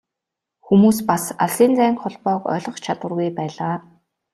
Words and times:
Хүмүүс 0.69 0.99
бас 1.11 1.25
алсын 1.47 1.71
зайн 1.81 1.95
холбоог 2.03 2.43
ойлгох 2.53 2.77
чадваргүй 2.85 3.29
байлаа. 3.39 3.75